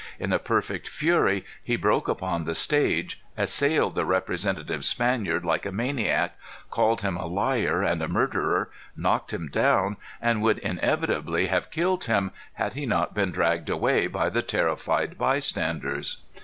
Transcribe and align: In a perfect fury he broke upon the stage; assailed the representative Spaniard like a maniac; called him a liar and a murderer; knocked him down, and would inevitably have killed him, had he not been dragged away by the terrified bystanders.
In 0.19 0.33
a 0.33 0.39
perfect 0.39 0.87
fury 0.89 1.45
he 1.63 1.75
broke 1.75 2.07
upon 2.07 2.45
the 2.45 2.55
stage; 2.55 3.21
assailed 3.37 3.93
the 3.93 4.03
representative 4.03 4.83
Spaniard 4.83 5.45
like 5.45 5.63
a 5.63 5.71
maniac; 5.71 6.35
called 6.71 7.01
him 7.03 7.15
a 7.17 7.27
liar 7.27 7.83
and 7.83 8.01
a 8.01 8.07
murderer; 8.07 8.71
knocked 8.97 9.31
him 9.31 9.47
down, 9.47 9.97
and 10.19 10.41
would 10.41 10.57
inevitably 10.57 11.45
have 11.49 11.69
killed 11.69 12.05
him, 12.05 12.31
had 12.53 12.73
he 12.73 12.87
not 12.87 13.13
been 13.13 13.29
dragged 13.29 13.69
away 13.69 14.07
by 14.07 14.27
the 14.29 14.41
terrified 14.41 15.19
bystanders. 15.19 16.17